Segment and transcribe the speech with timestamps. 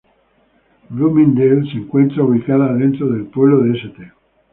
[0.89, 4.11] Bloomingdale se encuentra ubicada dentro del pueblo de St.